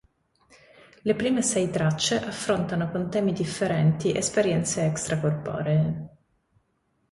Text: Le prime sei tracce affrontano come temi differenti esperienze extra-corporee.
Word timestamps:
Le 1.03 1.13
prime 1.15 1.43
sei 1.43 1.69
tracce 1.69 2.15
affrontano 2.25 2.89
come 2.89 3.07
temi 3.09 3.33
differenti 3.33 4.11
esperienze 4.17 4.83
extra-corporee. 4.83 6.07